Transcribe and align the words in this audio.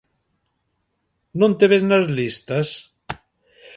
Non 1.39 1.51
te 1.57 1.65
ves 1.73 1.83
nas 1.91 2.05
listas? 2.17 2.67